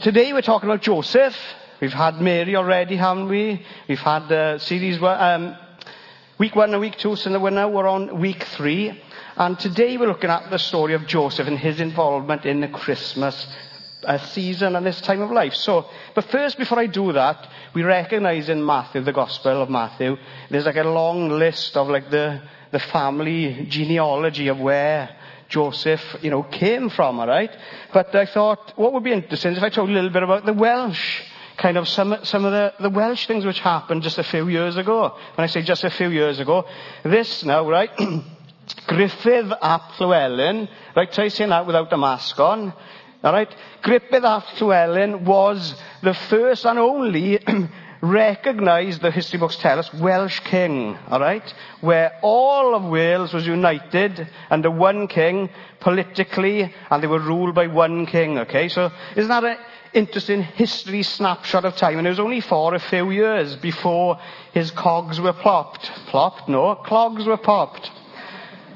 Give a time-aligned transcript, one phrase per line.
[0.00, 1.36] today we're talking about Joseph.
[1.80, 3.64] We've had Mary already, haven't we?
[3.88, 5.56] We've had the series um,
[6.38, 9.00] week one and week two, so we're now we're on week three.
[9.36, 13.46] And today we're looking at the story of Joseph and his involvement in the Christmas
[14.04, 15.54] uh, season and this time of life.
[15.54, 20.16] So, but first, before I do that, we recognize in Matthew, the Gospel of Matthew,
[20.50, 22.42] there's like a long list of like the,
[22.72, 25.16] the family genealogy of where
[25.54, 27.56] Joseph, you know, came from, alright?
[27.92, 30.52] But I thought, what would be interesting if I told a little bit about the
[30.52, 31.22] Welsh
[31.56, 34.76] kind of some, some of the, the Welsh things which happened just a few years
[34.76, 35.16] ago.
[35.36, 36.64] When I say just a few years ago,
[37.04, 37.90] this now, right?
[38.88, 42.72] Griffith ap Llywelyn, right, try saying that without the mask on.
[43.22, 43.54] Alright?
[43.80, 47.38] Griffith ap Llywelyn was the first and only
[48.04, 51.54] recognised, the history books tell us, Welsh king, alright?
[51.80, 57.66] Where all of Wales was united under one king politically and they were ruled by
[57.66, 58.68] one king, okay?
[58.68, 59.56] So isn't that an
[59.92, 61.98] interesting history snapshot of time?
[61.98, 64.18] And it was only for a few years before
[64.52, 65.90] his cogs were plopped.
[66.08, 66.48] Plopped?
[66.48, 67.90] No, clogs were popped.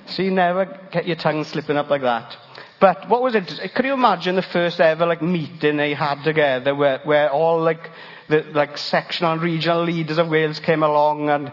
[0.06, 2.36] See, never get your tongue slipping up like that.
[2.80, 3.74] But what was it?
[3.74, 7.90] Could you imagine the first ever like meeting they had together where, where all like
[8.28, 11.50] the like sectional and regional leaders of Wales came along and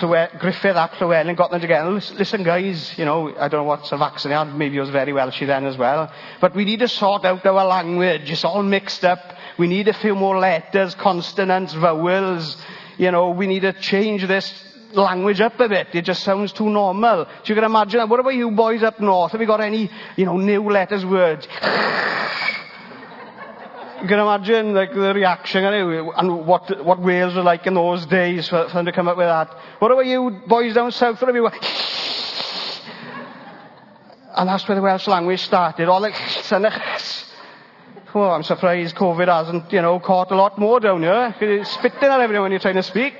[0.00, 1.90] Griffith ap Llywelyn got them together.
[1.90, 5.46] Listen guys, you know, I don't know what he had, maybe it was very Welshy
[5.46, 6.12] then as well.
[6.40, 9.20] But we need to sort out our language, it's all mixed up.
[9.58, 12.56] We need a few more letters, consonants, vowels.
[12.98, 14.52] You know, we need to change this
[14.96, 15.88] language up a bit.
[15.94, 17.26] It just sounds too normal.
[17.26, 18.08] So you can imagine that.
[18.08, 19.32] What about you boys up north?
[19.32, 21.46] Have you got any, you know, new letters, words?
[24.02, 26.10] you can imagine like the reaction eh?
[26.16, 29.16] and what what Wales were like in those days for, for them to come up
[29.16, 29.50] with that.
[29.78, 31.20] What about you boys down south?
[31.20, 31.46] What have you?
[34.36, 35.88] and that's where the Welsh language started.
[35.88, 36.14] All like
[38.14, 41.34] Oh, I'm surprised COVID hasn't, you know, caught a lot more down here.
[41.64, 43.14] Spitting at everyone when you're trying to speak.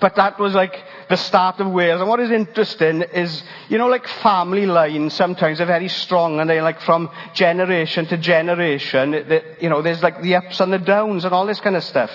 [0.00, 2.00] But that was like the start of Wales.
[2.00, 6.50] And what is interesting is, you know, like family lines sometimes are very strong and
[6.50, 9.12] they're like from generation to generation.
[9.60, 12.10] You know, there's like the ups and the downs and all this kind of stuff.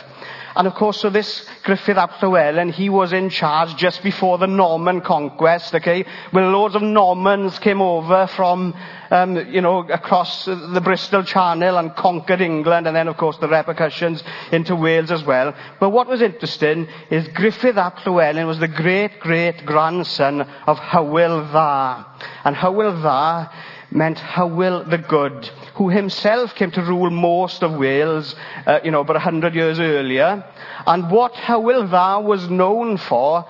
[0.55, 4.47] And of course, so this Griffith ap Llywelyn, he was in charge just before the
[4.47, 6.05] Norman conquest, okay?
[6.31, 8.73] Where loads of Normans came over from,
[9.09, 13.47] um, you know, across the Bristol Channel and conquered England, and then of course the
[13.47, 15.53] repercussions into Wales as well.
[15.79, 21.51] But what was interesting is Griffith ap Llywelyn was the great great grandson of Hywel
[21.51, 22.05] Dda.
[22.43, 23.51] And Hywel Dda
[23.91, 28.35] meant Hywel the Good, who himself came to rule most of Wales,
[28.65, 30.43] uh, you know, about a hundred years earlier.
[30.87, 33.45] And what Hywel Dda was known for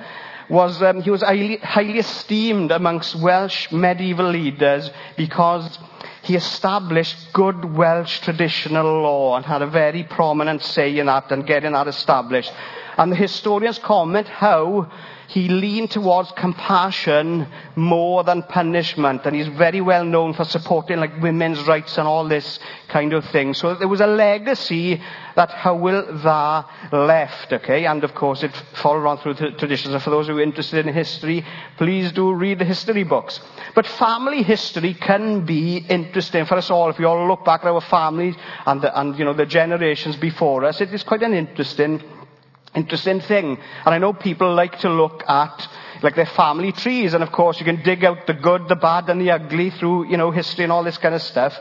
[0.50, 5.79] was um, he was highly, highly esteemed amongst Welsh medieval leaders because
[6.24, 11.47] he established good Welsh traditional law and had a very prominent say in that and
[11.47, 12.52] getting that established.
[12.97, 14.91] And the historians comment how
[15.28, 19.26] he leaned towards compassion more than punishment.
[19.26, 22.59] And he's very well known for supporting like women's rights and all this
[22.90, 23.54] kind of thing.
[23.54, 25.02] So there was a legacy
[25.36, 27.86] that Hywel Dda left, okay?
[27.86, 29.94] And of course it followed on through the traditions.
[29.94, 31.46] And for those who are interested in history,
[31.78, 33.40] please do read the history books.
[33.74, 36.90] But family history can be interesting for us all.
[36.90, 40.18] If we all look back at our families and, the, and you know, the generations
[40.18, 42.03] before us, it is quite an interesting
[42.76, 43.58] interesting thing.
[43.86, 45.68] And I know people like to look at
[46.02, 49.09] like their family trees, and of course you can dig out the good, the bad,
[49.09, 51.58] and the ugly through, you know, history and all this kind of stuff.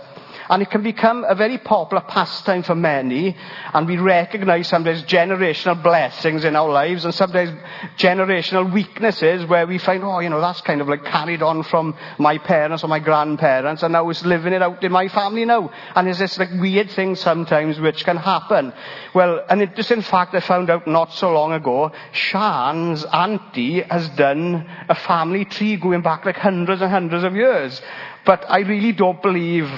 [0.51, 3.37] And it can become a very popular pastime for many.
[3.73, 7.53] And we recognize sometimes generational blessings in our lives and sometimes
[7.97, 11.97] generational weaknesses where we find, oh, you know, that's kind of like carried on from
[12.19, 15.71] my parents or my grandparents and now it's living it out in my family now.
[15.95, 18.73] And there's this like weird thing sometimes which can happen.
[19.15, 24.69] Well, an interesting fact I found out not so long ago, Sian's auntie has done
[24.89, 27.81] a family tree going back like hundreds and hundreds of years.
[28.27, 29.71] But I really don't believe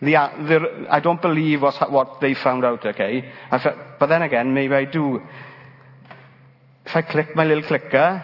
[0.00, 3.32] the, uh, the, I don't believe what, they found out, okay?
[3.50, 5.22] but then again, maybe I do.
[6.84, 8.22] If I click my little clicker,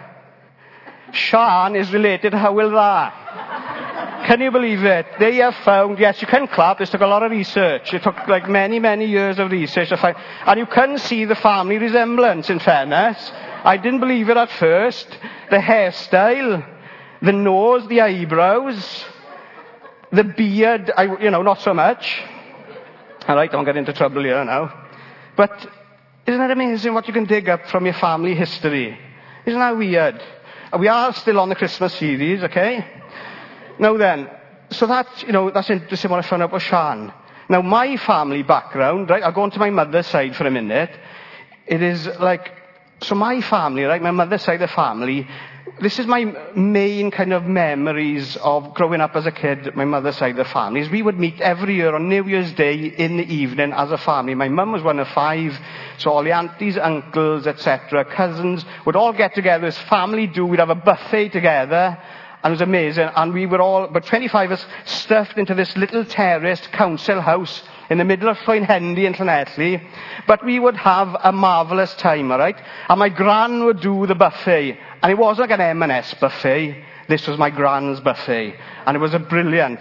[1.13, 4.25] Sian is related to will that?
[4.27, 5.05] Can you believe it?
[5.19, 7.93] They have found, yes, you can clap, this took a lot of research.
[7.93, 10.15] It took like many, many years of research to find,
[10.45, 13.31] and you can see the family resemblance in fairness.
[13.63, 15.07] I didn't believe it at first.
[15.49, 16.65] The hairstyle,
[17.21, 19.05] the nose, the eyebrows,
[20.13, 22.21] the beard, I, you know, not so much.
[23.27, 24.87] All right, don't get into trouble here now.
[25.35, 25.51] But
[26.27, 28.97] isn't it amazing what you can dig up from your family history?
[29.45, 30.21] Isn't that weird?
[30.79, 32.85] We are still on the Christmas series, okay?
[33.79, 34.29] Now then,
[34.69, 37.11] so that's, you know, that's interesting what I found out about Sian.
[37.49, 40.91] Now, my family background, right, I'll go on to my mother's side for a minute.
[41.67, 42.51] It is like,
[43.01, 45.27] so my family, right, my mother's side of the family,
[45.81, 46.25] this is my
[46.55, 50.45] main kind of memories of growing up as a kid, my mother's side of the
[50.45, 53.91] family, is we would meet every year on New Year's Day in the evening as
[53.91, 54.35] a family.
[54.35, 55.57] My mum was one of five,
[55.97, 60.45] so all the aunties, uncles, etc., cousins would all get together as family do.
[60.45, 61.97] We'd have a buffet together,
[62.43, 63.09] and it was amazing.
[63.15, 67.63] And we were all, but 25 of us, stuffed into this little terraced council house
[67.89, 69.81] in the middle of Llwynhendy in Llanelli,
[70.27, 72.59] but we would have a marvellous time, all right?
[72.89, 77.27] And my gran would do the buffet, and it wasn't like an M&S buffet, this
[77.27, 79.79] was my gran's buffet, and it was a brilliant.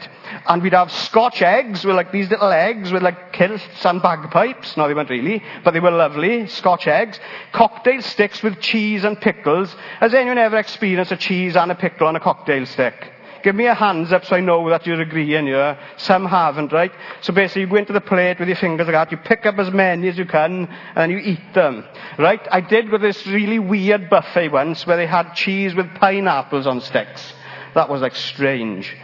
[0.48, 4.76] And we'd have Scotch eggs with like these little eggs with like kilts and bagpipes.
[4.76, 7.20] No, they weren't really, but they were lovely Scotch eggs.
[7.52, 9.74] Cocktail sticks with cheese and pickles.
[10.00, 13.12] Has anyone ever experienced a cheese and a pickle on a cocktail stick?
[13.42, 15.78] Give me a hands up so I know that you're agreeing, yeah?
[15.96, 16.92] Some haven't, right?
[17.22, 19.58] So basically you go into the plate with your fingers like that, you pick up
[19.58, 21.84] as many as you can, and you eat them.
[22.18, 22.40] Right?
[22.50, 26.80] I did with this really weird buffet once where they had cheese with pineapples on
[26.80, 27.34] sticks.
[27.74, 28.94] That was like strange.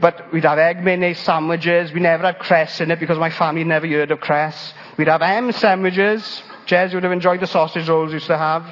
[0.00, 1.92] But we'd have egg mayonnaise sandwiches.
[1.92, 4.74] We never had cress in it because my family never heard of cress.
[4.96, 6.42] We'd have M sandwiches.
[6.66, 8.64] Jez, would have enjoyed the sausage rolls we used to have.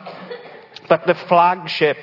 [0.88, 1.96] But the flagship,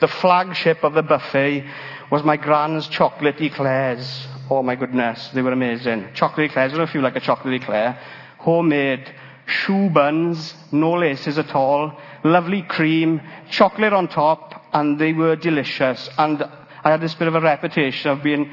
[0.00, 1.64] the flagship of the buffet
[2.10, 4.26] was my gran's chocolate eclairs.
[4.50, 6.08] Oh my goodness, they were amazing.
[6.14, 7.98] Chocolate eclairs, I don't know if you like a chocolate eclair.
[8.38, 9.12] Homemade,
[9.46, 13.20] choux buns, no laces at all, lovely cream,
[13.50, 16.08] chocolate on top, and they were delicious.
[16.18, 16.42] And
[16.82, 18.50] I had this bit of a reputation of being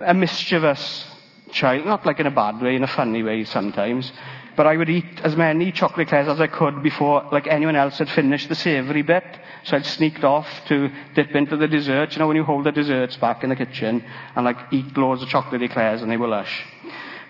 [0.00, 1.06] a mischievous
[1.52, 4.12] child, not like in a bad way, in a funny way sometimes.
[4.56, 7.98] But I would eat as many chocolate eclairs as I could before, like anyone else
[7.98, 9.24] had finished the savoury bit.
[9.64, 12.12] So I'd sneaked off to dip into the dessert.
[12.12, 14.04] You know when you hold the desserts back in the kitchen
[14.34, 16.64] and like eat loads of chocolate eclairs and they were lush.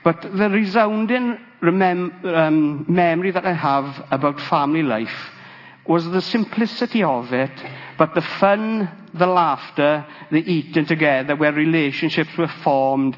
[0.03, 5.31] But the resounding remem- um, memory that I have about family life
[5.87, 7.51] was the simplicity of it,
[7.99, 13.17] but the fun, the laughter, the eating together, where relationships were formed,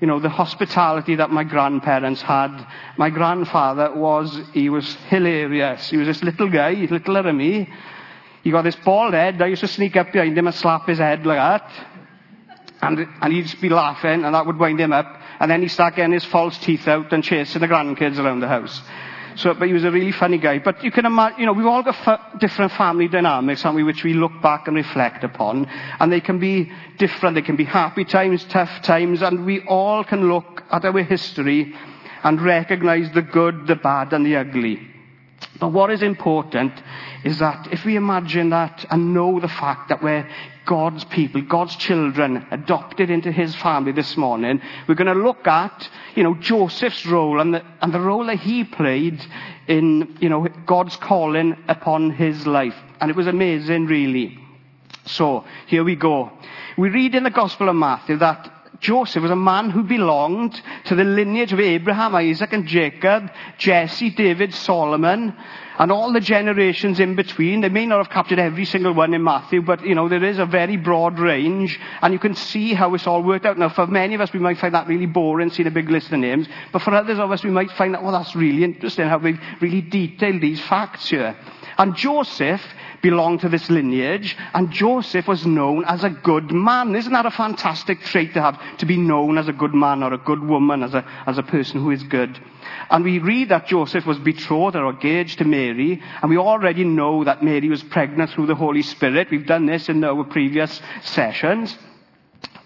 [0.00, 2.66] you know, the hospitality that my grandparents had.
[2.96, 5.90] My grandfather was, he was hilarious.
[5.90, 7.68] He was this little guy, littler than me.
[8.48, 9.42] He got this bald head.
[9.42, 11.70] I used to sneak up behind him and slap his head like that.
[12.80, 15.20] And, and he'd just be laughing and that would wind him up.
[15.38, 18.48] And then he'd start getting his false teeth out and chasing the grandkids around the
[18.48, 18.80] house.
[19.36, 20.60] So, but he was a really funny guy.
[20.60, 23.82] But you can imagine, you know, we've all got fa- different family dynamics, haven't we,
[23.82, 25.66] which we look back and reflect upon.
[26.00, 27.34] And they can be different.
[27.34, 31.74] They can be happy times, tough times, and we all can look at our history
[32.24, 34.88] and recognize the good, the bad, and the ugly.
[35.60, 36.72] But what is important
[37.24, 40.28] is that if we imagine that and know the fact that we're
[40.66, 45.88] God's people, God's children, adopted into His family this morning, we're going to look at,
[46.14, 49.18] you know, Joseph's role and the, and the role that he played
[49.66, 52.76] in, you know, God's calling upon his life.
[53.00, 54.38] And it was amazing, really.
[55.06, 56.30] So, here we go.
[56.76, 60.94] We read in the Gospel of Matthew that Joseph was a man who belonged to
[60.94, 65.34] the lineage of Abraham, Isaac, and Jacob, Jesse, David, Solomon,
[65.78, 67.60] and all the generations in between.
[67.60, 70.38] They may not have captured every single one in Matthew, but you know, there is
[70.38, 73.58] a very broad range, and you can see how it's all worked out.
[73.58, 76.12] Now, for many of us, we might find that really boring, seeing a big list
[76.12, 79.08] of names, but for others of us, we might find that, well, that's really interesting
[79.08, 81.36] how they've really detailed these facts here.
[81.78, 82.62] And Joseph
[83.02, 86.94] belonged to this lineage, and Joseph was known as a good man.
[86.94, 90.12] Isn't that a fantastic trait to have, to be known as a good man or
[90.12, 92.38] a good woman, as a, as a person who is good?
[92.90, 97.24] And we read that Joseph was betrothed or engaged to Mary, and we already know
[97.24, 99.28] that Mary was pregnant through the Holy Spirit.
[99.30, 101.76] We've done this in our previous sessions.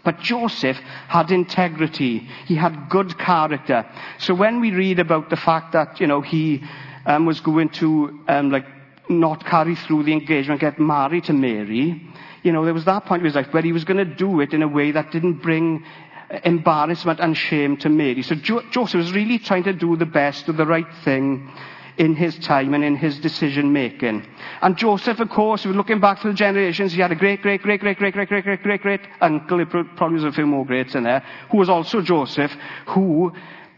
[0.05, 0.77] But Joseph
[1.09, 2.29] had integrity.
[2.47, 3.87] He had good character.
[4.19, 6.62] So when we read about the fact that, you know, he
[7.07, 8.67] um, was going to, um, like,
[9.12, 12.02] not carry through the engagement, get married to Mary,
[12.42, 14.40] you know, there was that point in his life where he was going to do
[14.40, 15.85] it in a way that didn't bring
[16.31, 18.23] uh, embarrassment and shame to Mary.
[18.23, 21.50] So jo- Joseph was really trying to do the best, do the right thing
[21.99, 24.26] in his time and in his decision making.
[24.61, 27.81] And Joseph, of course, looking back to the generations, he had a great, great, great,
[27.81, 31.04] great, great, great, great, great, great, great uncle, probably was a few more greats in
[31.04, 32.52] there, who was also Joseph,
[32.88, 33.33] who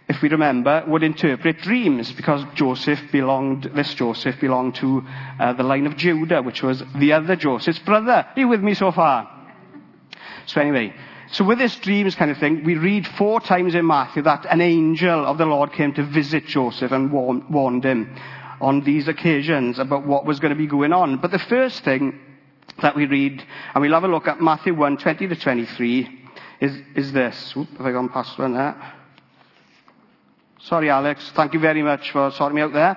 [0.09, 5.03] if we remember, would interpret dreams because Joseph belonged, this Joseph belonged to
[5.41, 8.27] uh, the line of Judah, which was the other Joseph's brother.
[8.29, 9.31] Are you with me so far?
[10.47, 10.95] So anyway,
[11.33, 14.61] so with this dreams kind of thing, we read four times in Matthew that an
[14.61, 18.15] angel of the Lord came to visit Joseph and warn, warned him
[18.61, 21.17] on these occasions about what was going to be going on.
[21.17, 22.21] But the first thing
[22.83, 23.43] that we read,
[23.75, 26.21] and we'll have a look at Matthew 1, 20 to 23,
[26.61, 27.55] is, is this.
[27.57, 28.77] Oop, have I gone past one there?
[30.65, 31.31] Sorry, Alex.
[31.35, 32.97] Thank you very much for sorting me out there.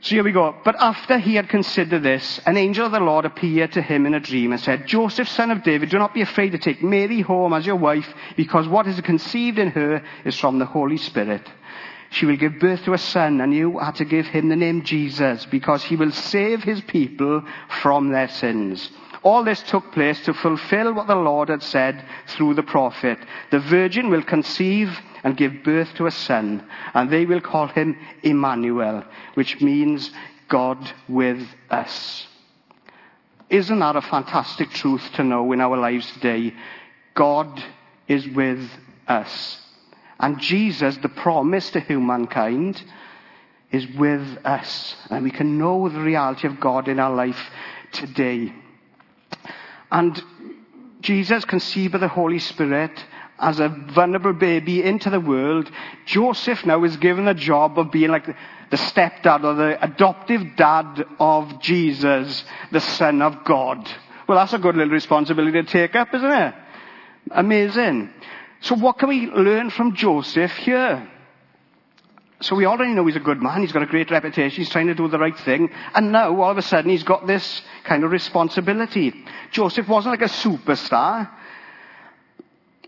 [0.00, 0.56] So here we go.
[0.64, 4.14] But after he had considered this, an angel of the Lord appeared to him in
[4.14, 7.20] a dream and said, Joseph, son of David, do not be afraid to take Mary
[7.20, 11.46] home as your wife, because what is conceived in her is from the Holy Spirit.
[12.12, 14.82] She will give birth to a son, and you are to give him the name
[14.82, 17.44] Jesus, because he will save his people
[17.82, 18.90] from their sins.
[19.22, 23.18] All this took place to fulfill what the Lord had said through the prophet.
[23.50, 27.96] The virgin will conceive and give birth to a son, and they will call him
[28.22, 30.10] Emmanuel, which means
[30.48, 32.26] God with us.
[33.48, 36.54] Isn't that a fantastic truth to know in our lives today?
[37.14, 37.62] God
[38.06, 38.68] is with
[39.08, 39.58] us.
[40.18, 42.82] And Jesus, the promise to humankind,
[43.72, 44.94] is with us.
[45.10, 47.50] And we can know the reality of God in our life
[47.92, 48.52] today.
[49.90, 50.22] And
[51.00, 53.04] Jesus conceived of the Holy Spirit
[53.40, 55.70] as a vulnerable baby into the world.
[56.06, 61.04] Joseph now is given the job of being like the stepdad or the adoptive dad
[61.18, 63.88] of Jesus, the Son of God.
[64.28, 66.54] Well, that's a good little responsibility to take up, isn't it?
[67.32, 68.10] Amazing.
[68.60, 71.10] So what can we learn from Joseph here?
[72.42, 73.60] So we already know he's a good man.
[73.60, 74.56] He's got a great reputation.
[74.56, 75.70] He's trying to do the right thing.
[75.94, 79.12] And now, all of a sudden, he's got this kind of responsibility.
[79.50, 81.28] Joseph wasn't like a superstar.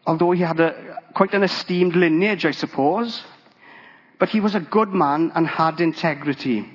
[0.07, 3.23] Although he had a, quite an esteemed lineage, I suppose.
[4.19, 6.69] But he was a good man and had integrity.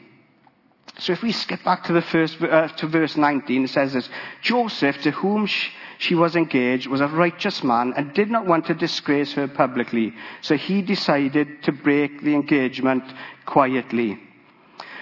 [0.99, 4.09] So if we skip back to the first, uh, to verse 19, it says this,
[4.41, 5.69] Joseph, to whom she,
[5.99, 10.13] she was engaged was a righteous man and did not want to disgrace her publicly.
[10.41, 13.03] So he decided to break the engagement
[13.45, 14.19] quietly.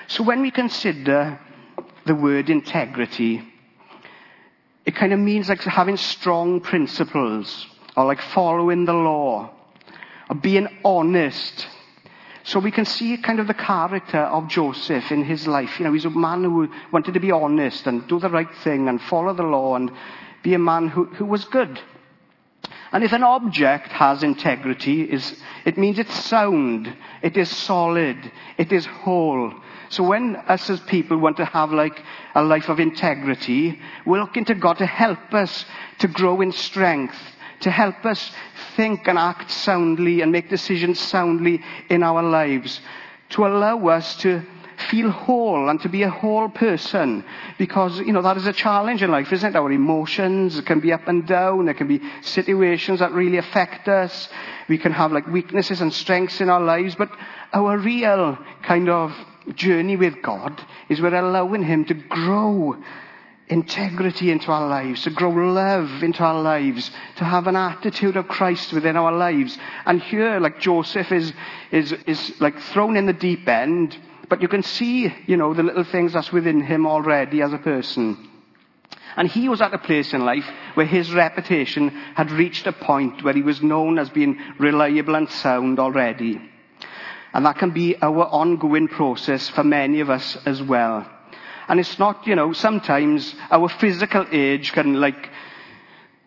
[0.08, 1.40] So when we consider
[2.06, 3.42] the word integrity,
[4.86, 9.52] it kind of means like having strong principles or like following the law
[10.30, 11.68] or being honest.
[12.44, 15.80] So we can see kind of the character of Joseph in his life.
[15.80, 18.88] You know, he's a man who wanted to be honest and do the right thing
[18.88, 19.92] and follow the law and
[20.44, 21.80] be a man who, who was good.
[22.92, 25.36] And if an object has integrity, is,
[25.66, 29.52] it means it's sound, it is solid, it is whole.
[29.90, 32.02] So when us as people want to have like
[32.34, 35.66] a life of integrity, we're looking to God to help us
[36.00, 37.18] to grow in strength,
[37.66, 38.32] to help us
[38.76, 42.80] think and act soundly and make decisions soundly in our lives,
[43.30, 44.40] to allow us to
[44.92, 47.26] feel whole and to be a whole person.
[47.58, 49.56] Because, you know, that is a challenge in life, isn't it?
[49.56, 51.66] Our emotions can be up and down.
[51.66, 54.30] There can be situations that really affect us.
[54.70, 56.94] We can have like weaknesses and strengths in our lives.
[56.94, 57.10] But
[57.52, 59.12] our real kind of
[59.56, 62.78] journey with God is we're allowing Him to grow
[63.48, 68.28] integrity into our lives, to grow love into our lives, to have an attitude of
[68.28, 69.58] Christ within our lives.
[69.86, 71.32] And here, like Joseph is,
[71.72, 73.98] is, is like thrown in the deep end,
[74.30, 77.60] but you can see, you know, the little things that's within him already as a
[77.60, 78.30] person.
[79.16, 83.24] And he was at a place in life where his reputation had reached a point
[83.24, 86.42] where he was known as being reliable and sound already.
[87.34, 91.10] And that can be our ongoing process for many of us as well.
[91.68, 95.30] And it's not, you know, sometimes our physical age can like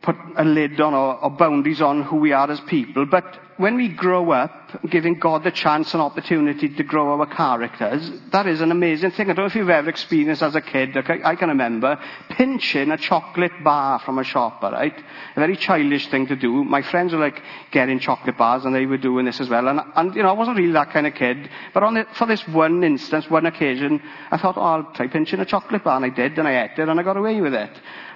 [0.02, 3.74] put a lid on or, or boundaries on who we are as people, but when
[3.74, 8.60] we grow up, giving God the chance and opportunity to grow our characters, that is
[8.60, 9.28] an amazing thing.
[9.28, 12.00] I don't know if you've ever experienced as a kid, I can remember
[12.30, 14.94] pinching a chocolate bar from a shop, right?
[15.36, 16.62] A very childish thing to do.
[16.62, 19.66] My friends were like getting chocolate bars and they were doing this as well.
[19.66, 21.50] And, and you know, I wasn't really that kind of kid.
[21.74, 24.00] But on the, for this one instance, one occasion,
[24.30, 25.96] I thought, oh, I'll try pinching a chocolate bar.
[25.96, 27.70] And I did, and I ate it, and I got away with it.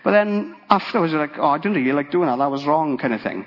[0.04, 2.36] But then afterwards, I was like, oh, I didn't really like doing that.
[2.36, 3.44] That was wrong kind of thing.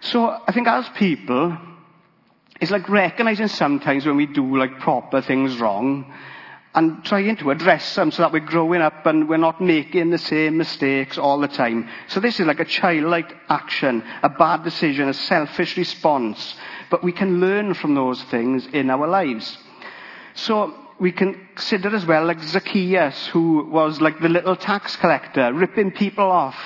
[0.00, 1.56] So I think as people,
[2.60, 6.12] it's like recognizing sometimes when we do like proper things wrong
[6.74, 10.18] and trying to address them so that we're growing up and we're not making the
[10.18, 11.88] same mistakes all the time.
[12.08, 16.54] So this is like a childlike action, a bad decision, a selfish response.
[16.90, 19.58] But we can learn from those things in our lives.
[20.34, 25.52] So we can consider as well like Zacchaeus, who was like the little tax collector,
[25.52, 26.56] ripping people off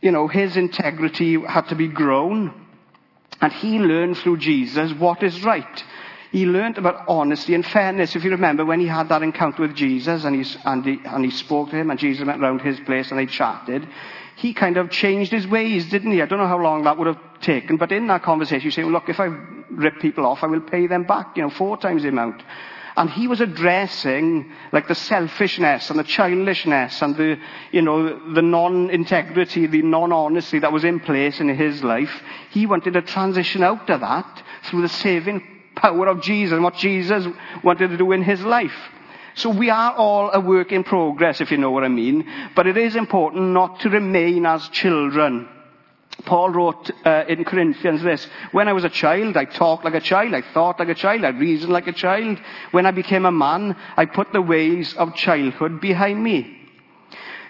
[0.00, 2.54] you know, his integrity had to be grown.
[3.40, 5.84] And he learned through Jesus what is right.
[6.30, 8.14] He learned about honesty and fairness.
[8.14, 11.24] If you remember when he had that encounter with Jesus and he, and he, and
[11.24, 13.88] he spoke to him and Jesus went round his place and they chatted,
[14.36, 16.22] he kind of changed his ways, didn't he?
[16.22, 18.84] I don't know how long that would have taken, but in that conversation you say,
[18.84, 19.26] well, look, if I
[19.70, 22.42] rip people off, I will pay them back, you know, four times the amount.
[22.96, 27.38] And he was addressing like the selfishness and the childishness and the,
[27.72, 32.22] you know, the non-integrity, the non-honesty that was in place in his life.
[32.50, 36.74] He wanted to transition out of that through the saving power of Jesus and what
[36.74, 37.26] Jesus
[37.62, 38.76] wanted to do in his life.
[39.34, 42.26] So we are all a work in progress, if you know what I mean.
[42.56, 45.48] But it is important not to remain as children.
[46.24, 50.00] Paul wrote uh, in Corinthians this, when I was a child, I talked like a
[50.00, 52.38] child, I thought like a child, I reasoned like a child.
[52.70, 56.56] When I became a man, I put the ways of childhood behind me.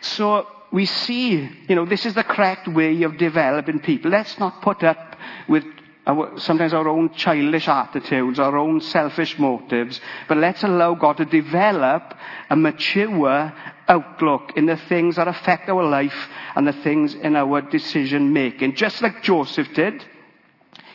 [0.00, 4.10] So we see, you know, this is the correct way of developing people.
[4.10, 5.16] Let's not put up
[5.48, 5.64] with
[6.06, 11.24] our, sometimes our own childish attitudes, our own selfish motives, but let's allow God to
[11.24, 12.14] develop
[12.48, 13.52] a mature
[13.90, 18.76] outlook in the things that affect our life and the things in our decision making.
[18.76, 20.04] Just like Joseph did,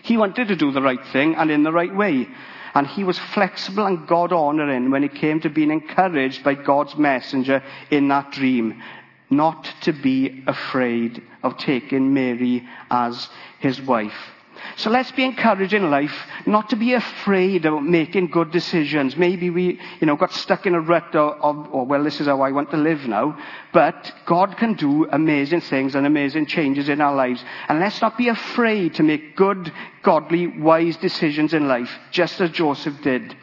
[0.02, 2.28] he wanted to do the right thing and in the right way.
[2.74, 6.96] And he was flexible and God honoring when it came to being encouraged by God's
[6.98, 7.62] messenger
[7.92, 8.82] in that dream.
[9.30, 13.28] Not to be afraid of taking Mary as
[13.60, 14.35] his wife.
[14.78, 19.16] So let's be encouraged in life not to be afraid of making good decisions.
[19.16, 22.28] Maybe we, you know, got stuck in a rut of, of oh, well, this is
[22.28, 23.38] how I want to live now.
[23.74, 27.44] But God can do amazing things and amazing changes in our lives.
[27.68, 29.72] And let's not be afraid to make good,
[30.04, 33.36] godly, wise decisions in life, just as Joseph did.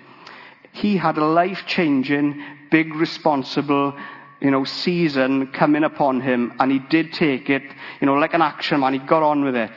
[0.72, 3.94] He had a life-changing, big, responsible,
[4.40, 7.62] you know, season coming upon him, and he did take it,
[8.00, 8.94] you know, like an action man.
[8.94, 9.70] He got on with it.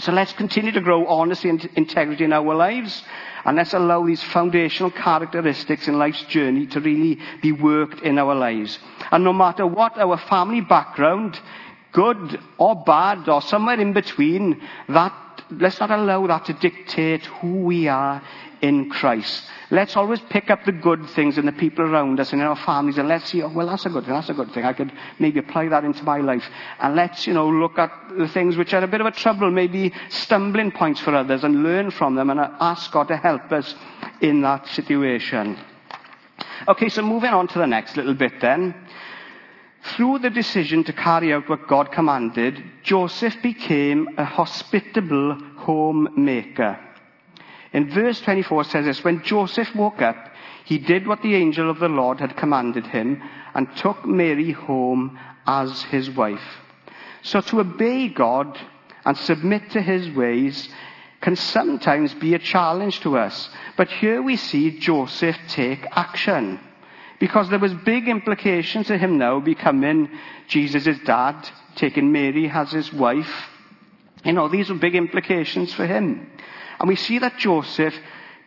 [0.00, 3.02] So let's continue to grow honesty and integrity in our lives.
[3.44, 8.34] And let's allow these foundational characteristics in life's journey to really be worked in our
[8.34, 8.78] lives.
[9.10, 11.40] And no matter what our family background,
[11.92, 15.12] good or bad or somewhere in between, that,
[15.50, 18.22] let's not allow that to dictate who we are
[18.60, 19.44] in Christ.
[19.70, 22.56] Let's always pick up the good things in the people around us and in our
[22.56, 24.64] families and let's see, oh, well, that's a good thing, that's a good thing.
[24.64, 26.44] I could maybe apply that into my life.
[26.80, 29.50] And let's, you know, look at the things which are a bit of a trouble,
[29.50, 33.74] maybe stumbling points for others and learn from them and ask God to help us
[34.20, 35.58] in that situation.
[36.66, 38.74] Okay, so moving on to the next little bit then.
[39.82, 46.78] Through the decision to carry out what God commanded, Joseph became a hospitable homemaker.
[47.72, 50.16] In verse 24 it says this, when Joseph woke up,
[50.64, 53.22] he did what the angel of the Lord had commanded him
[53.54, 56.60] and took Mary home as his wife.
[57.22, 58.58] So to obey God
[59.04, 60.68] and submit to his ways
[61.20, 63.50] can sometimes be a challenge to us.
[63.76, 66.60] But here we see Joseph take action.
[67.18, 70.08] Because there was big implications to him now becoming
[70.46, 73.48] Jesus' dad, taking Mary as his wife.
[74.24, 76.30] You know, these were big implications for him.
[76.78, 77.94] And we see that Joseph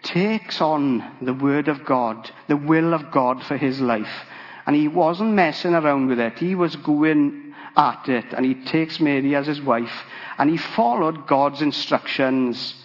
[0.03, 4.25] takes on the word of God, the will of God for his life.
[4.65, 6.39] And he wasn't messing around with it.
[6.39, 8.25] He was going at it.
[8.33, 10.05] And he takes Mary as his wife.
[10.37, 12.75] And he followed God's instructions.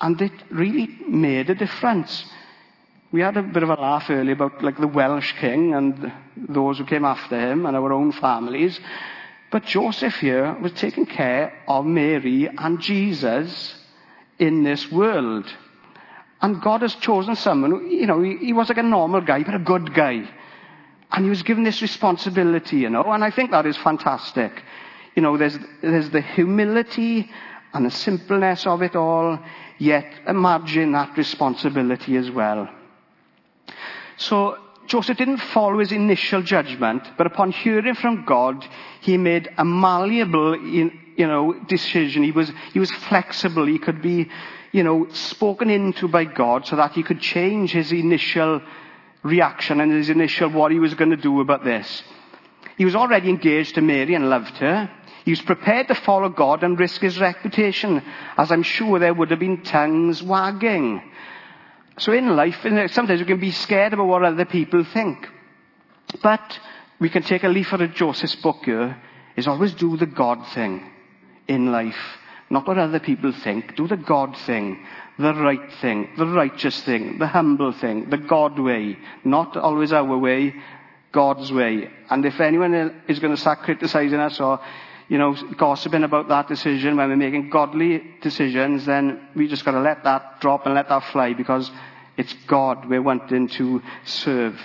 [0.00, 2.24] And it really made a difference.
[3.14, 6.78] We had a bit of a laugh earlier about like the Welsh king and those
[6.78, 8.80] who came after him and our own families.
[9.52, 13.76] But Joseph here was taking care of Mary and Jesus
[14.40, 15.46] in this world.
[16.42, 19.44] And God has chosen someone who, you know, he, he was like a normal guy,
[19.44, 20.28] but a good guy.
[21.12, 24.60] And he was given this responsibility, you know, and I think that is fantastic.
[25.14, 27.30] You know, there's, there's the humility
[27.72, 29.38] and the simpleness of it all,
[29.78, 32.68] yet imagine that responsibility as well.
[34.16, 38.66] So Joseph didn't follow his initial judgment, but upon hearing from God,
[39.00, 42.22] he made a malleable, you know, decision.
[42.22, 43.66] He was, he was flexible.
[43.66, 44.28] He could be,
[44.72, 48.60] you know, spoken into by God so that he could change his initial
[49.22, 52.02] reaction and his initial what he was going to do about this.
[52.76, 54.90] He was already engaged to Mary and loved her.
[55.24, 58.02] He was prepared to follow God and risk his reputation,
[58.36, 61.00] as I'm sure there would have been tongues wagging.
[61.98, 62.56] So in life,
[62.90, 65.28] sometimes we can be scared about what other people think.
[66.22, 66.58] But
[66.98, 68.96] we can take a leaf out of Joseph's book here,
[69.36, 70.90] is always do the God thing
[71.48, 72.18] in life.
[72.50, 73.74] Not what other people think.
[73.76, 74.84] Do the God thing.
[75.18, 76.10] The right thing.
[76.16, 77.18] The righteous thing.
[77.18, 78.10] The humble thing.
[78.10, 78.98] The God way.
[79.24, 80.54] Not always our way.
[81.10, 81.90] God's way.
[82.10, 84.60] And if anyone is going to start criticizing us or
[85.08, 89.72] you know, gossiping about that decision, when we're making godly decisions, then we just got
[89.72, 91.70] to let that drop and let that fly because
[92.16, 94.58] it's God we're wanting to serve.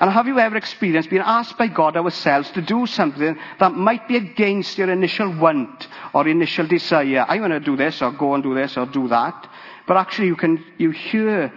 [0.00, 4.08] And have you ever experienced being asked by God ourselves to do something that might
[4.08, 7.24] be against your initial want or initial desire?
[7.28, 9.48] I want to do this or go and do this or do that.
[9.86, 11.52] But actually you can, you hear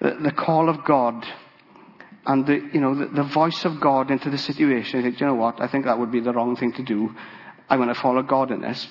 [0.00, 1.26] the, call of God
[2.26, 5.00] and the, you know, the, the voice of God into the situation.
[5.00, 5.60] You think, you know what?
[5.60, 7.14] I think that would be the wrong thing to do.
[7.68, 8.86] I want to follow God in this.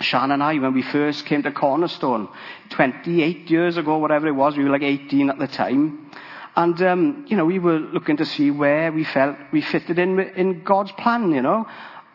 [0.00, 2.28] Sian and I, when we first came to Cornerstone,
[2.70, 6.10] 28 years ago, whatever it was, we were like 18 at the time.
[6.56, 10.18] And, um, you know, we were looking to see where we felt we fitted in
[10.18, 11.66] in God's plan, you know.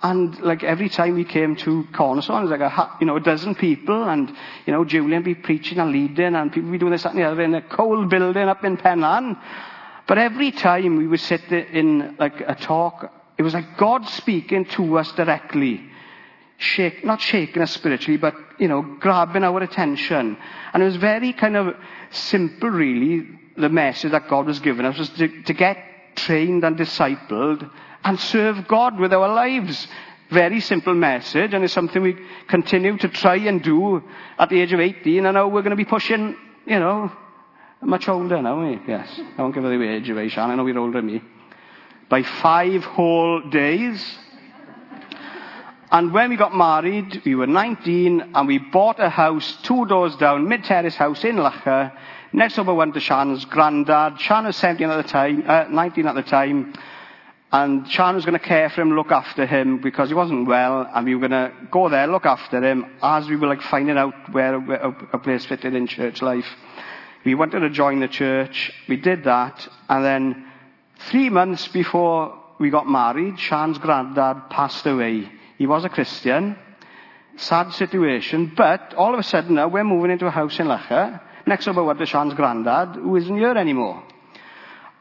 [0.02, 3.22] And like every time we came to Cornerstone, it was like a, you know, a
[3.22, 4.30] dozen people and,
[4.66, 7.24] you know, Julian be preaching and leading and people be doing this, that and the
[7.24, 9.38] other in a cold building up in Penlan.
[10.08, 14.66] But every time we would sit in like a talk, it was like God speaking
[14.66, 15.90] to us directly.
[16.58, 20.38] Shake, not shaking us spiritually, but, you know, grabbing our attention.
[20.74, 21.76] And it was very kind of
[22.12, 25.78] simple really, the message that God was giving us was to, to get
[26.16, 27.70] trained and discipled
[28.04, 29.88] and serve God with our lives.
[30.32, 32.18] Very simple message, and it's something we
[32.48, 34.02] continue to try and do
[34.40, 37.12] at the age of 18, and now we're going to be pushing, you know,
[37.82, 38.80] much older now, eh?
[38.88, 39.20] Yes.
[39.38, 40.50] I won't give away the age away, Sian.
[40.50, 41.22] I know you're older than me.
[42.10, 44.18] By five whole days.
[45.92, 50.16] And when we got married, we were 19, and we bought a house two doors
[50.18, 51.92] down, mid-terrace house in Lacher,
[52.34, 54.20] next over went to Sian's granddad.
[54.20, 56.74] Sian was 17 at the time, uh, 19 at the time.
[57.52, 60.90] And Sian was going to care for him, look after him, because he wasn't well,
[60.94, 63.98] and we were going to go there, look after him, as we were like finding
[63.98, 64.82] out where, where
[65.14, 66.48] a place fitted in church life.
[67.24, 68.74] We wanted to join the church.
[68.90, 69.68] We did that.
[69.88, 70.52] And then
[71.10, 75.30] three months before we got married, Sian's granddad passed away.
[75.58, 76.58] He was a Christian.
[77.38, 78.54] Sad situation.
[78.56, 81.94] But all of a sudden now we're moving into a house in Lacher, next over
[81.94, 84.04] to Sian's granddad, who isn't here anymore.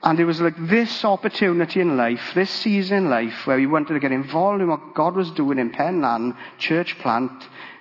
[0.03, 3.95] And it was like this opportunity in life, this season in life, where we wanted
[3.95, 7.33] to get involved in what God was doing in Penlan, church plant.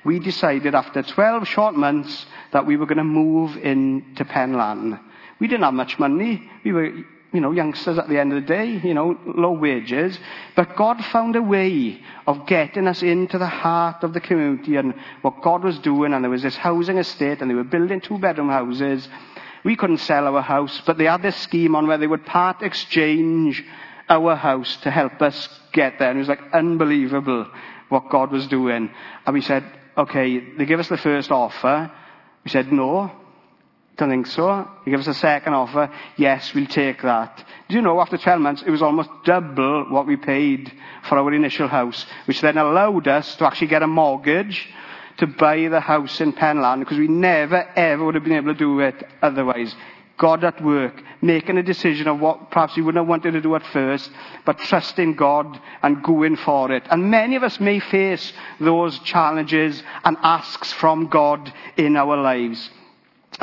[0.05, 4.99] We decided after 12 short months that we were going to move into Penlan.
[5.39, 6.49] We didn't have much money.
[6.63, 6.93] We were,
[7.33, 10.17] you know, youngsters at the end of the day, you know, low wages.
[10.55, 14.93] But God found a way of getting us into the heart of the community and
[15.23, 16.13] what God was doing.
[16.13, 19.07] And there was this housing estate and they were building two bedroom houses.
[19.63, 22.61] We couldn't sell our house, but they had this scheme on where they would part
[22.61, 23.63] exchange
[24.07, 26.09] our house to help us get there.
[26.09, 27.47] And it was like unbelievable
[27.89, 28.91] what God was doing.
[29.25, 29.63] And we said,
[29.97, 31.91] okay, they give us the first offer.
[32.43, 33.11] We said, no,
[33.95, 34.67] don't think so.
[34.85, 35.91] He gave us a second offer.
[36.17, 37.45] Yes, we'll take that.
[37.69, 40.71] Do you know, after 12 months, it was almost double what we paid
[41.07, 44.67] for our initial house, which then allowed us to actually get a mortgage
[45.17, 48.59] to buy the house in Penlan, because we never, ever would have been able to
[48.59, 49.75] do it otherwise.
[50.17, 53.55] God at work, making a decision of what perhaps we wouldn't have wanted to do
[53.55, 54.09] at first,
[54.43, 56.83] but trusting God and going for it.
[56.89, 62.71] And many of us may face those challenges and asks from God in our lives.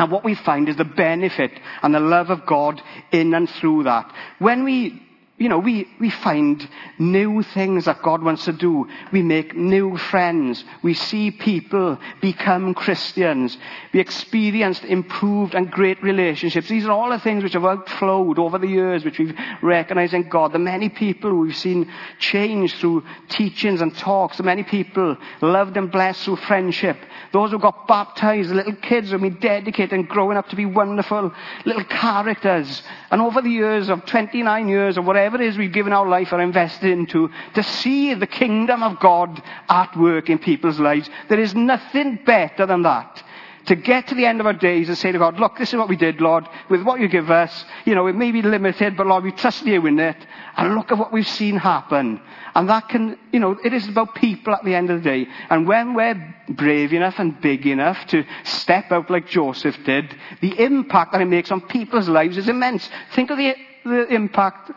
[0.00, 1.50] And what we find is the benefit
[1.82, 2.80] and the love of God
[3.12, 4.10] in and through that.
[4.38, 5.02] When we
[5.40, 8.86] you know, we, we find new things that God wants to do.
[9.10, 10.62] We make new friends.
[10.82, 13.56] We see people become Christians.
[13.94, 16.68] We experienced improved and great relationships.
[16.68, 20.28] These are all the things which have outflowed over the years, which we've recognized in
[20.28, 20.52] God.
[20.52, 24.36] The many people we've seen change through teachings and talks.
[24.36, 26.98] The many people loved and blessed through friendship.
[27.32, 30.66] Those who got baptized, little kids who have been dedicated and growing up to be
[30.66, 31.32] wonderful
[31.64, 32.82] little characters.
[33.10, 36.08] And over the years of 29 years or whatever whatever it is we've given our
[36.08, 41.08] life or invested into, to see the kingdom of God at work in people's lives.
[41.28, 43.22] There is nothing better than that.
[43.66, 45.76] To get to the end of our days and say to God, look, this is
[45.76, 47.64] what we did, Lord, with what you give us.
[47.84, 50.16] You know, it may be limited, but Lord, we trust you in it.
[50.56, 52.20] And look at what we've seen happen.
[52.54, 55.26] And that can, you know, it is about people at the end of the day.
[55.50, 60.58] And when we're brave enough and big enough to step out like Joseph did, the
[60.58, 62.88] impact that it makes on people's lives is immense.
[63.14, 64.72] Think of the, the impact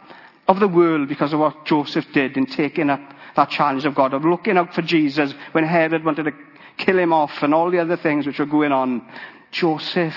[0.47, 3.01] of the world because of what Joseph did in taking up
[3.35, 6.33] that challenge of God, of looking out for Jesus when Herod wanted to
[6.77, 9.07] kill him off and all the other things which were going on.
[9.51, 10.15] Joseph,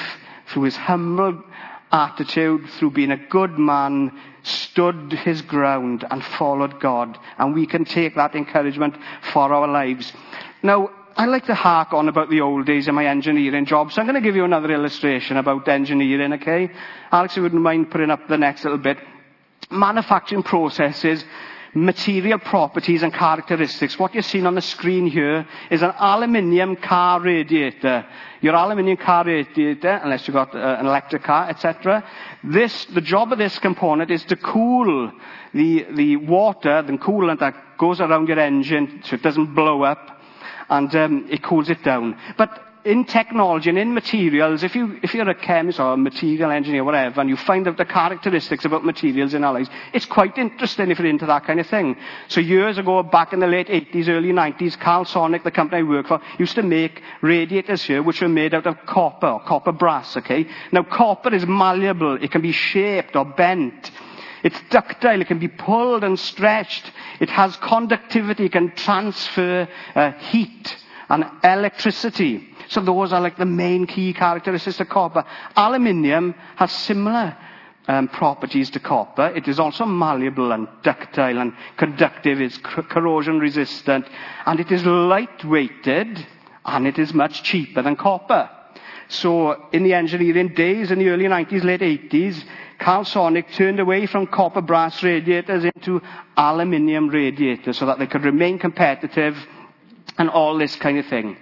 [0.49, 1.43] through his humble
[1.93, 4.12] attitude, through being a good man,
[4.43, 7.19] stood his ground and followed God.
[7.39, 8.97] And we can take that encouragement
[9.33, 10.12] for our lives.
[10.62, 14.01] Now, I like to hark on about the old days in my engineering job, so
[14.01, 16.71] I'm going to give you another illustration about engineering, okay?
[17.11, 18.99] Alex, you wouldn't mind putting up the next little bit
[19.71, 21.25] manufacturing processes,
[21.77, 23.99] material properties and characteristics.
[23.99, 28.07] What you're seeing on the screen here is an aluminium car radiator.
[28.40, 32.03] Your aluminium car radiator, unless you've got uh, an electric car, etc.
[32.42, 35.12] This, the job of this component is to cool
[35.53, 40.23] the, the water, the coolant that goes around your engine so it doesn't blow up,
[40.71, 42.16] and um, it cools it down.
[42.38, 46.53] But in technology and in materials, if, you, if you're a chemist or a material
[46.53, 50.90] engineer, whatever, and you find out the characteristics about materials in lives, it's quite interesting
[50.90, 51.96] if you're into that kind of thing.
[52.29, 56.07] So years ago, back in the late 80s, early 90s, Calsonic, the company I work
[56.07, 60.46] for, used to make radiators here which were made out of copper, copper brass, okay?
[60.70, 62.22] Now copper is malleable.
[62.22, 63.90] It can be shaped or bent.
[64.44, 65.20] It's ductile.
[65.20, 66.92] It can be pulled and stretched.
[67.18, 68.44] It has conductivity.
[68.44, 70.77] It can transfer uh, heat
[71.09, 72.49] and electricity.
[72.68, 75.24] So those are like the main key characteristics of copper.
[75.57, 77.37] Aluminium has similar
[77.88, 79.26] um, properties to copper.
[79.29, 82.40] It is also malleable and ductile and conductive.
[82.40, 84.07] It's corrosion resistant.
[84.44, 86.26] And it is light-weighted
[86.64, 88.50] and it is much cheaper than copper.
[89.09, 92.42] So in the engineering days, in the early 90s, late 80s,
[92.79, 96.02] Calsonic turned away from copper brass radiators into
[96.37, 99.37] aluminium radiators so that they could remain competitive
[100.18, 101.37] and all this kind of thing.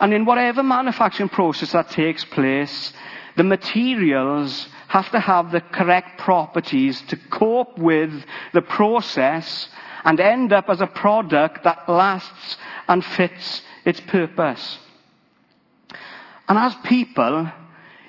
[0.00, 2.92] And in whatever manufacturing process that takes place,
[3.36, 9.68] the materials have to have the correct properties to cope with the process
[10.04, 14.78] and end up as a product that lasts and fits its purpose.
[16.48, 17.50] And as people,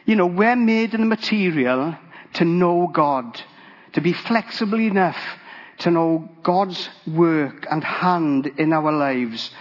[0.06, 1.98] you know, we're made in the material
[2.34, 3.42] to know God,
[3.94, 5.18] to be flexible enough
[5.80, 9.52] to know God's work and hand in our lives,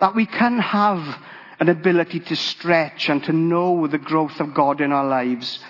[0.00, 1.18] that we can have
[1.60, 5.60] an ability to stretch and to know the growth of God in our lives.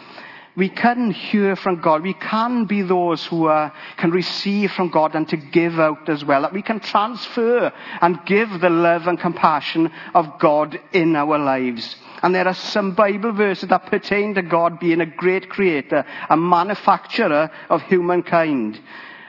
[0.56, 2.02] We can hear from God.
[2.02, 6.24] We can be those who uh, can receive from God and to give out as
[6.24, 6.42] well.
[6.42, 11.96] That we can transfer and give the love and compassion of God in our lives.
[12.22, 16.36] And there are some Bible verses that pertain to God being a great creator, a
[16.36, 18.80] manufacturer of humankind.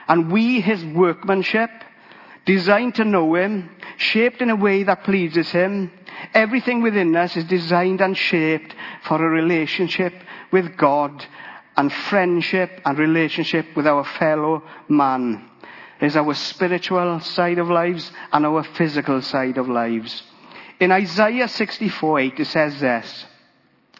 [0.06, 1.70] And we, his workmanship,
[2.44, 5.90] designed to know him, shaped in a way that pleases him,
[6.34, 8.74] Everything within us is designed and shaped
[9.04, 10.12] for a relationship
[10.52, 11.24] with God
[11.76, 15.48] and friendship and relationship with our fellow man.
[16.00, 20.22] There's our spiritual side of lives and our physical side of lives.
[20.78, 23.26] In Isaiah 64, 8 it says this,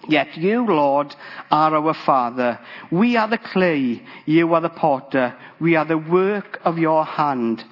[0.08, 1.14] Yet you, Lord,
[1.50, 2.60] are our Father.
[2.90, 5.36] We are the clay, you are the potter.
[5.58, 7.64] We are the work of your hand.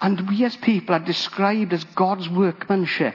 [0.00, 3.14] And we as people are described as God's workmanship.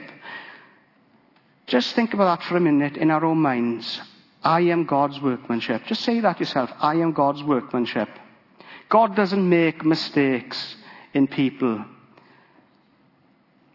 [1.66, 4.00] Just think about that for a minute in our own minds.
[4.42, 5.84] I am God's workmanship.
[5.86, 6.70] Just say that yourself.
[6.78, 8.08] I am God's workmanship.
[8.88, 10.76] God doesn't make mistakes
[11.12, 11.84] in people.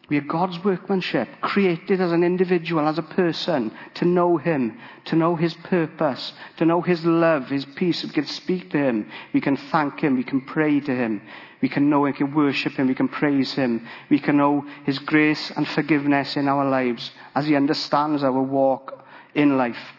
[0.07, 5.15] We are God's workmanship, created as an individual, as a person, to know Him, to
[5.15, 8.03] know His purpose, to know His love, His peace.
[8.03, 11.21] We can speak to Him, we can thank Him, we can pray to Him,
[11.61, 14.99] we can know and can worship Him, we can praise Him, we can know His
[14.99, 19.93] grace and forgiveness in our lives as He understands our walk in life.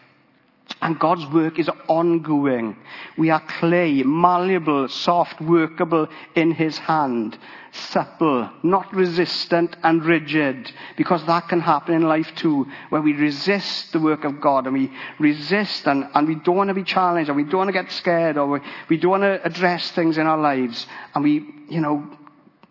[0.83, 2.75] And God's work is ongoing.
[3.17, 7.37] We are clay, malleable, soft, workable in His hand.
[7.71, 10.69] Supple, not resistant and rigid.
[10.97, 14.73] Because that can happen in life too, where we resist the work of God and
[14.73, 17.81] we resist and, and we don't want to be challenged and we don't want to
[17.81, 21.45] get scared or we, we don't want to address things in our lives and we,
[21.69, 22.05] you know,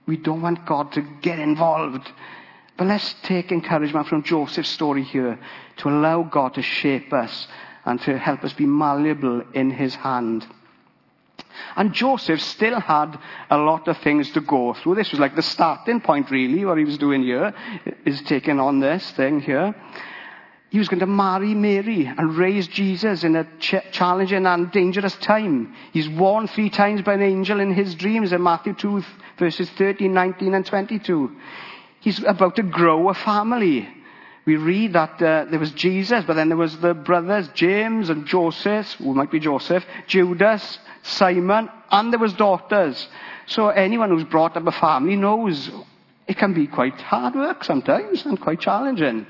[0.04, 2.12] we don't want God to get involved.
[2.76, 5.38] But let's take encouragement from Joseph's story here
[5.78, 7.48] to allow God to shape us
[7.84, 10.46] and to help us be malleable in his hand.
[11.76, 13.18] And Joseph still had
[13.50, 14.94] a lot of things to go through.
[14.94, 17.54] This was like the starting point, really, what he was doing here,
[18.04, 19.74] is taking on this thing here.
[20.70, 25.14] He was going to marry Mary and raise Jesus in a ch- challenging and dangerous
[25.16, 25.74] time.
[25.92, 29.02] He's warned three times by an angel in his dreams in Matthew 2,
[29.38, 31.30] verses 13, 19, and 22.
[32.00, 33.86] He's about to grow a family
[34.44, 38.26] we read that uh, there was Jesus, but then there was the brothers James and
[38.26, 43.08] Joseph, who might be Joseph, Judas, Simon, and there was daughters.
[43.46, 45.70] So anyone who's brought up a family knows
[46.26, 49.26] it can be quite hard work sometimes and quite challenging.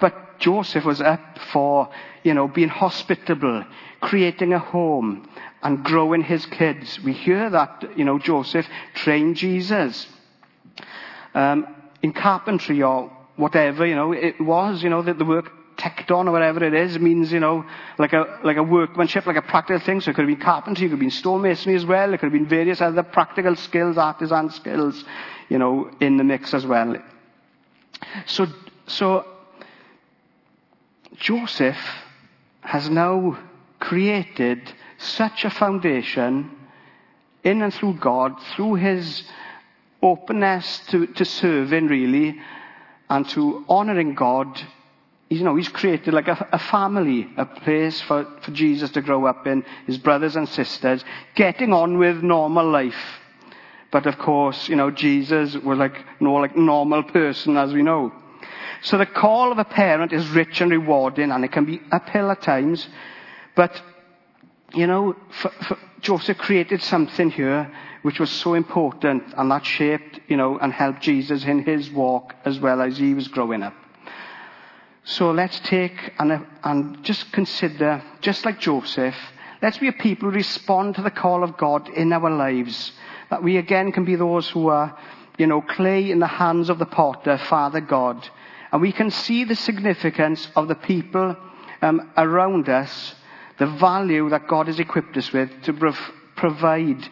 [0.00, 1.88] But Joseph was up for,
[2.22, 3.64] you know, being hospitable,
[4.00, 5.28] creating a home,
[5.62, 7.00] and growing his kids.
[7.02, 10.06] We hear that, you know, Joseph trained Jesus.
[11.34, 11.66] Um,
[12.02, 16.32] in carpentry or whatever, you know, it was, you know, the, the work tekton or
[16.32, 16.98] whatever it is.
[16.98, 17.64] Means, you know,
[17.98, 20.00] like a, like a workmanship, like a practical thing.
[20.00, 22.12] So it could have been carpentry, it could have been stonemasonry as well.
[22.12, 25.04] It could have been various other practical skills, artisan skills,
[25.48, 26.96] you know, in the mix as well.
[28.26, 28.46] So,
[28.86, 29.26] so,
[31.16, 31.78] Joseph
[32.60, 33.38] has now
[33.78, 36.50] created such a foundation
[37.42, 39.24] in and through God, through his
[40.02, 42.40] openness to, to serving really,
[43.08, 44.60] and to honoring God
[45.30, 49.26] you know, he's created like a, a family, a place for, for Jesus to grow
[49.26, 53.20] up in, his brothers and sisters, getting on with normal life.
[53.90, 58.12] But of course, you know, Jesus was like no like normal person as we know.
[58.82, 62.30] So the call of a parent is rich and rewarding and it can be uphill
[62.30, 62.86] at times.
[63.56, 63.80] But,
[64.74, 67.72] you know, for, for Joseph created something here
[68.04, 72.34] which was so important and that shaped, you know, and helped Jesus in his walk
[72.44, 73.72] as well as he was growing up.
[75.04, 79.16] So let's take and, and just consider, just like Joseph,
[79.62, 82.92] let's be a people who respond to the call of God in our lives.
[83.30, 84.98] That we again can be those who are,
[85.38, 88.28] you know, clay in the hands of the potter, Father God.
[88.70, 91.36] And we can see the significance of the people
[91.80, 93.14] um, around us,
[93.56, 95.72] the value that God has equipped us with to
[96.36, 97.08] provide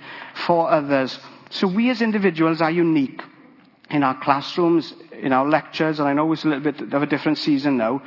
[0.47, 1.19] for others.
[1.51, 3.21] So we as individuals are unique
[3.91, 7.07] in our classrooms, in our lectures, and I know it's a little bit of a
[7.07, 8.03] different season now.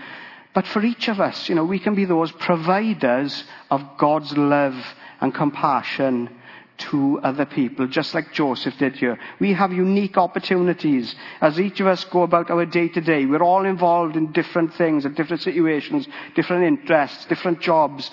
[0.53, 4.75] But for each of us, you know, we can be those providers of God's love
[5.21, 6.29] and compassion
[6.77, 9.17] to other people, just like Joseph did here.
[9.39, 13.25] We have unique opportunities as each of us go about our day to day.
[13.25, 18.11] We're all involved in different things, in different situations, different interests, different jobs,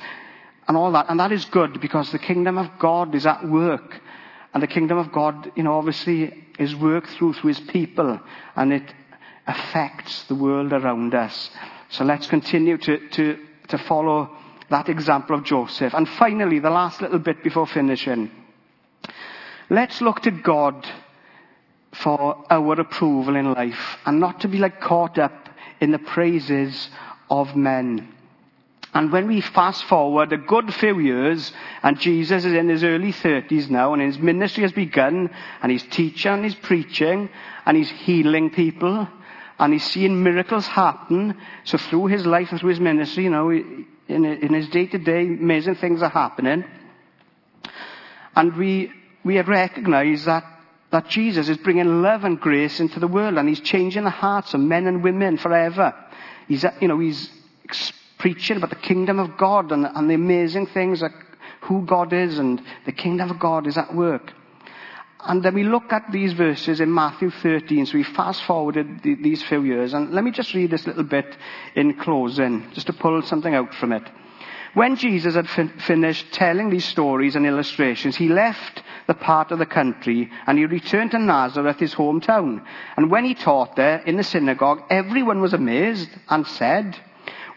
[0.72, 1.11] and all that.
[1.11, 4.00] And that is good because the kingdom of God is at work.
[4.54, 8.18] And the kingdom of God, you know, obviously is worked through through his people
[8.56, 8.94] and it
[9.46, 11.50] affects the world around us.
[11.90, 14.35] So let's continue to, to, to follow
[14.70, 15.92] that example of Joseph.
[15.92, 18.30] And finally, the last little bit before finishing.
[19.68, 20.87] Let's look to God
[21.92, 26.88] for our approval in life and not to be like caught up in the praises
[27.28, 28.14] of men.
[28.94, 31.50] And when we fast forward a good few years,
[31.83, 35.31] and Jesus is in his early 30s now, and his ministry has begun,
[35.62, 37.31] and he's teaching and he's preaching,
[37.64, 39.09] and he's healing people,
[39.59, 41.38] and he's seeing miracles happen.
[41.64, 44.98] So through his life and through his ministry, you know, in, in his day to
[44.98, 46.64] day, amazing things are happening.
[48.37, 48.92] And we,
[49.24, 50.44] we recognize that,
[50.90, 54.52] that Jesus is bringing love and grace into the world, and he's changing the hearts
[54.52, 55.94] of men and women forever.
[56.46, 57.31] He's, you know, he's
[58.22, 61.11] preaching about the kingdom of God and, and the amazing things that
[61.62, 64.32] who God is and the kingdom of God is at work.
[65.24, 69.16] And then we look at these verses in Matthew 13, so we fast forwarded the,
[69.16, 71.37] these few years, and let me just read this little bit
[71.74, 74.08] in closing, just to pull something out from it.
[74.74, 79.58] When Jesus had fin- finished telling these stories and illustrations, he left the part of
[79.58, 82.64] the country and he returned to Nazareth, his hometown.
[82.96, 86.96] And when he taught there in the synagogue, everyone was amazed and said,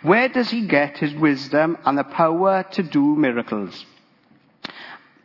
[0.05, 3.85] where does he get his wisdom and the power to do miracles?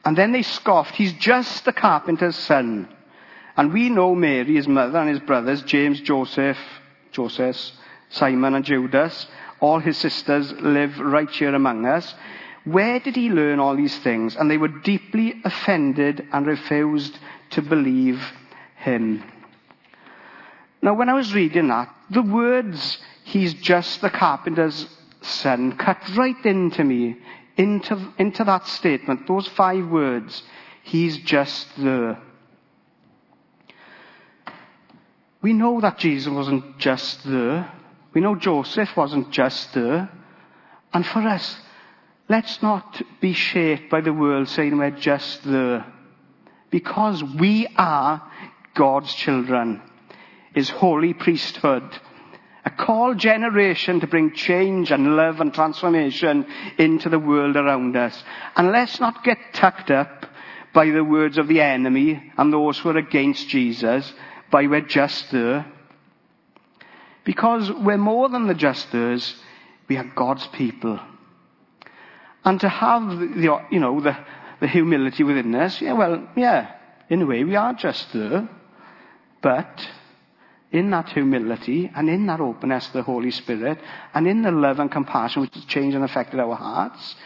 [0.04, 2.88] And then they scoffed, he's just the carpenter's son.
[3.56, 6.58] And we know Mary, his mother, and his brothers, James, Joseph,
[7.12, 7.58] Joseph,
[8.08, 9.26] Simon, and Judas.
[9.60, 12.14] All his sisters live right here among us.
[12.64, 14.36] Where did he learn all these things?
[14.36, 17.18] And they were deeply offended and refused
[17.50, 18.22] to believe
[18.76, 19.22] him.
[20.82, 22.98] Now, when I was reading that, the words
[23.30, 24.88] he's just the carpenter's
[25.22, 27.16] son, cut right into me,
[27.56, 30.42] into, into that statement, those five words,
[30.82, 32.18] he's just there.
[35.42, 37.72] We know that Jesus wasn't just there.
[38.12, 40.10] We know Joseph wasn't just there.
[40.92, 41.56] And for us,
[42.28, 45.86] let's not be shaped by the world saying we're just there.
[46.70, 48.28] Because we are
[48.74, 49.80] God's children,
[50.52, 51.84] His holy priesthood,
[52.64, 56.46] a call generation to bring change and love and transformation
[56.78, 58.22] into the world around us.
[58.56, 60.26] And let's not get tucked up
[60.74, 64.12] by the words of the enemy and those who are against Jesus
[64.50, 65.66] by we're just there.
[67.24, 69.34] Because we're more than the justers,
[69.88, 70.98] we are God's people.
[72.44, 74.16] And to have the, you know, the,
[74.60, 76.74] the humility within us, yeah, well, yeah,
[77.08, 78.48] in a way we are just there.
[79.42, 79.88] But
[80.72, 83.78] in that humility and in that openness to the Holy Spirit
[84.14, 87.16] and in the love and compassion which has changed and affected our hearts,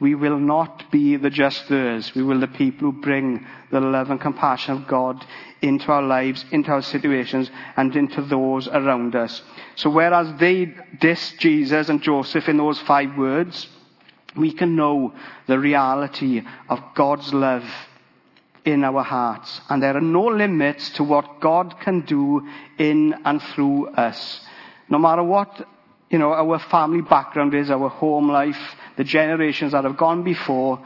[0.00, 2.14] we will not be the justers.
[2.14, 5.24] We will be the people who bring the love and compassion of God
[5.62, 9.42] into our lives, into our situations, and into those around us.
[9.76, 10.66] So whereas they
[11.00, 13.68] dissed Jesus and Joseph in those five words,
[14.36, 15.14] we can know
[15.46, 17.64] the reality of God's love
[18.64, 19.60] in our hearts.
[19.68, 22.46] And there are no limits to what God can do
[22.78, 24.40] in and through us.
[24.88, 25.66] No matter what,
[26.10, 30.84] you know, our family background is, our home life, the generations that have gone before,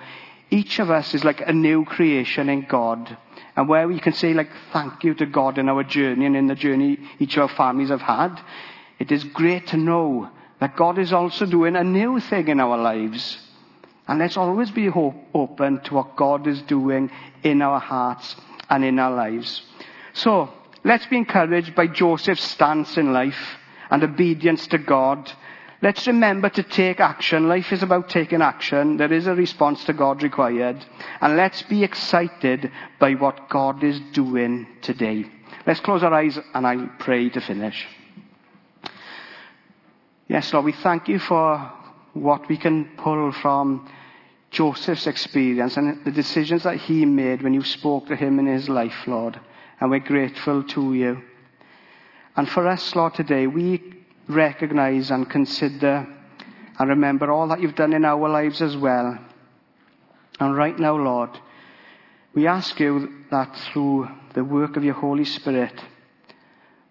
[0.50, 3.16] each of us is like a new creation in God.
[3.56, 6.46] And where we can say like thank you to God in our journey and in
[6.46, 8.40] the journey each of our families have had,
[8.98, 12.78] it is great to know that God is also doing a new thing in our
[12.78, 13.38] lives.
[14.08, 17.10] And let's always be hope, open to what God is doing
[17.42, 18.34] in our hearts
[18.70, 19.62] and in our lives.
[20.14, 20.50] So,
[20.82, 23.58] let's be encouraged by Joseph's stance in life
[23.90, 25.30] and obedience to God.
[25.82, 27.48] Let's remember to take action.
[27.48, 28.96] Life is about taking action.
[28.96, 30.84] There is a response to God required.
[31.20, 35.26] And let's be excited by what God is doing today.
[35.66, 37.86] Let's close our eyes and I'll pray to finish.
[40.26, 41.72] Yes, Lord, we thank you for
[42.14, 43.88] what we can pull from
[44.50, 48.68] Joseph's experience and the decisions that he made when you spoke to him in his
[48.68, 49.38] life, Lord.
[49.80, 51.22] And we're grateful to you.
[52.36, 53.82] And for us, Lord, today, we
[54.28, 56.06] recognize and consider
[56.78, 59.18] and remember all that you've done in our lives as well.
[60.40, 61.30] And right now, Lord,
[62.34, 65.74] we ask you that through the work of your Holy Spirit,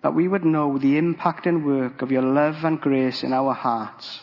[0.01, 3.53] that we would know the impact and work of your love and grace in our
[3.53, 4.21] hearts.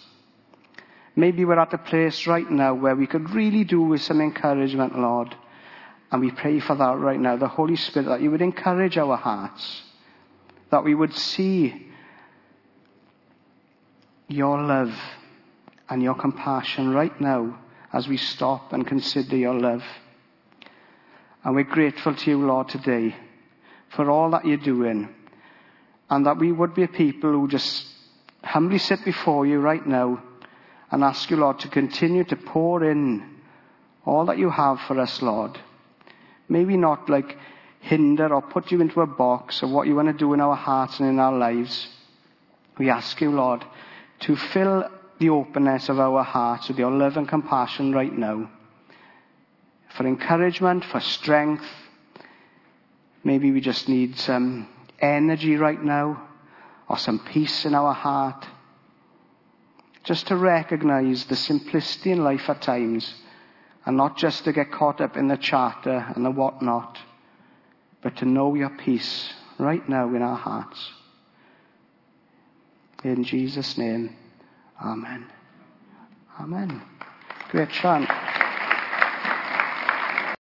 [1.16, 4.98] Maybe we're at a place right now where we could really do with some encouragement,
[4.98, 5.34] Lord.
[6.10, 7.36] And we pray for that right now.
[7.36, 9.82] The Holy Spirit, that you would encourage our hearts.
[10.70, 11.88] That we would see
[14.28, 14.92] your love
[15.88, 17.60] and your compassion right now
[17.92, 19.84] as we stop and consider your love.
[21.44, 23.14] And we're grateful to you, Lord, today
[23.94, 25.08] for all that you're doing.
[26.10, 27.86] And that we would be people who just
[28.42, 30.22] humbly sit before you right now
[30.94, 33.40] and ask you, Lord, to continue to pour in
[34.06, 35.58] all that you have for us, Lord.
[36.48, 37.36] May we not like
[37.80, 40.54] hinder or put you into a box of what you want to do in our
[40.54, 41.88] hearts and in our lives.
[42.78, 43.64] We ask you, Lord,
[44.20, 44.88] to fill
[45.18, 48.48] the openness of our hearts with your love and compassion right now.
[49.96, 51.64] For encouragement, for strength.
[53.24, 54.68] Maybe we just need some
[55.00, 56.28] energy right now
[56.88, 58.46] or some peace in our heart.
[60.04, 63.14] Just to recognize the simplicity in life at times
[63.86, 66.98] and not just to get caught up in the charter and the whatnot,
[68.02, 70.92] but to know your peace right now in our hearts.
[73.02, 74.14] In Jesus' name,
[74.82, 75.26] Amen.
[76.40, 76.82] Amen.
[77.50, 78.10] Great chant.